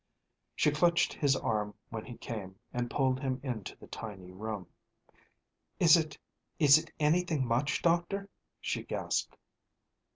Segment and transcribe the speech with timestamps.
[0.55, 4.65] She clutched his arm when he came, and pulled him into the tiny room.
[5.79, 6.17] "Is it
[6.57, 8.27] is it anything much, doctor?"
[8.59, 9.37] she gasped.